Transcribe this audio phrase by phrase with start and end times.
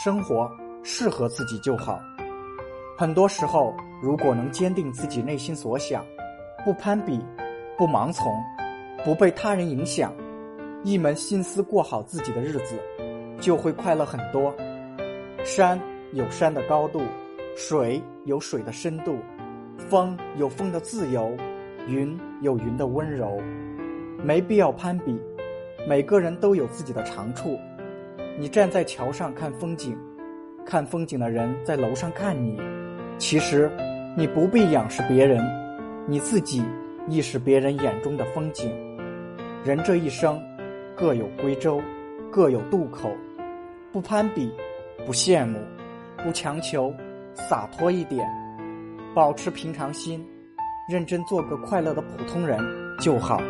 [0.00, 0.48] 生活
[0.84, 2.00] 适合自己就好。
[2.96, 6.06] 很多时候，如果能坚定自己内心所想，
[6.64, 7.20] 不攀比，
[7.76, 8.32] 不盲从，
[9.04, 10.14] 不被他人影响，
[10.84, 12.78] 一门心思过好自己的日子，
[13.40, 14.54] 就会快乐很多。
[15.44, 15.80] 山
[16.12, 17.02] 有山的高度，
[17.56, 19.18] 水有水的深度，
[19.78, 21.36] 风有风的自由，
[21.88, 23.42] 云有云的温柔。
[24.22, 25.20] 没必要攀比，
[25.88, 27.58] 每个人都有自己的长处。
[28.40, 29.98] 你站在桥上看风景，
[30.64, 32.56] 看风景的人在楼上看你。
[33.18, 33.68] 其实，
[34.16, 35.44] 你不必仰视别人，
[36.06, 36.62] 你自己
[37.08, 38.70] 亦是别人眼中的风景。
[39.64, 40.40] 人这一生，
[40.96, 41.82] 各有归舟，
[42.30, 43.10] 各有渡口。
[43.90, 44.52] 不攀比，
[45.04, 45.58] 不羡慕，
[46.22, 46.94] 不强求，
[47.34, 48.24] 洒脱一点，
[49.16, 50.24] 保持平常心，
[50.88, 52.56] 认真做个快乐的普通人
[53.00, 53.42] 就好。